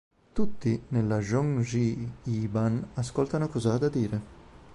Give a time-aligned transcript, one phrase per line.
[0.33, 4.21] Tutti nella Zhong Ji Yi Ban ascoltano cosa ha da dire.